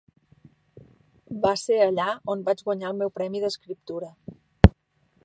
Va 1.43 1.51
ser 1.65 1.77
allà 1.87 2.07
on 2.35 2.41
vaig 2.49 2.65
guanyar 2.71 2.89
el 2.93 2.97
meu 3.03 3.13
premi 3.19 3.43
d'escriptura. 3.45 4.11